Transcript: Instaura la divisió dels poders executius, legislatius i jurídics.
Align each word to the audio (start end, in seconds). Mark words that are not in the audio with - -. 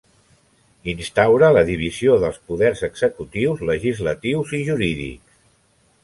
Instaura 0.91 1.49
la 1.57 1.61
divisió 1.67 2.15
dels 2.23 2.39
poders 2.51 2.81
executius, 2.87 3.61
legislatius 3.73 4.55
i 4.61 4.63
jurídics. 4.71 5.37